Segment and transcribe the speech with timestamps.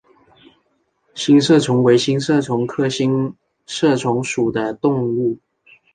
[1.13, 3.35] 星射虫为星射虫科星
[3.67, 5.37] 射虫属的动物。